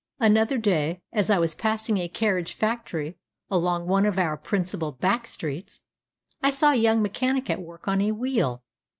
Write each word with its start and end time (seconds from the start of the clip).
Another 0.19 0.57
day, 0.57 1.03
as 1.13 1.29
I 1.29 1.37
was 1.37 1.53
passing 1.53 1.99
a 1.99 2.07
carriage 2.09 2.53
factory 2.55 3.19
along 3.51 3.85
one 3.85 4.03
of 4.07 4.17
our 4.17 4.35
principal 4.35 4.91
back 4.93 5.27
streets, 5.27 5.81
I 6.41 6.49
saw 6.49 6.71
a 6.71 6.75
young 6.75 7.03
mechanic 7.03 7.51
at 7.51 7.61
work 7.61 7.87
on 7.87 8.01
a 8.01 8.11
wheel. 8.11 8.63